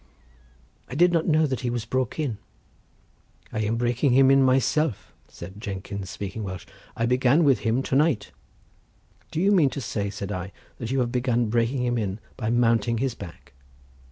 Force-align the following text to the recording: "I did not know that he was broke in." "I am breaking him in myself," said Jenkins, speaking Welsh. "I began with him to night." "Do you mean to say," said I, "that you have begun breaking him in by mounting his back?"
"I 0.89 0.95
did 0.95 1.11
not 1.13 1.27
know 1.27 1.45
that 1.45 1.59
he 1.59 1.69
was 1.69 1.85
broke 1.85 2.17
in." 2.17 2.39
"I 3.53 3.59
am 3.59 3.77
breaking 3.77 4.13
him 4.13 4.31
in 4.31 4.41
myself," 4.41 5.13
said 5.27 5.61
Jenkins, 5.61 6.09
speaking 6.09 6.43
Welsh. 6.43 6.65
"I 6.95 7.05
began 7.05 7.43
with 7.43 7.59
him 7.59 7.83
to 7.83 7.95
night." 7.95 8.31
"Do 9.29 9.39
you 9.39 9.51
mean 9.51 9.69
to 9.69 9.79
say," 9.79 10.09
said 10.09 10.31
I, 10.31 10.53
"that 10.79 10.89
you 10.89 11.01
have 11.01 11.11
begun 11.11 11.49
breaking 11.51 11.83
him 11.83 11.99
in 11.99 12.19
by 12.35 12.49
mounting 12.49 12.97
his 12.97 13.13
back?" 13.13 13.53